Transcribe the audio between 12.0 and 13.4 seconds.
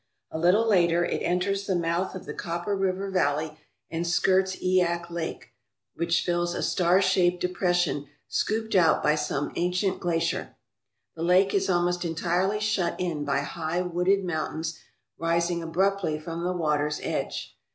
entirely shut in